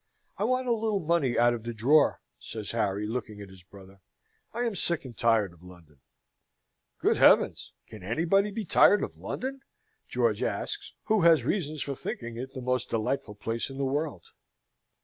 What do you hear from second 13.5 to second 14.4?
in the world.